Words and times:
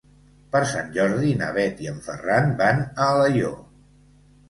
Per 0.55 0.61
Sant 0.71 0.89
Jordi 0.95 1.35
na 1.43 1.51
Bet 1.59 1.85
i 1.85 1.91
en 1.93 2.01
Ferran 2.09 2.53
van 2.65 2.83
a 2.89 3.11
Alaior. 3.15 3.59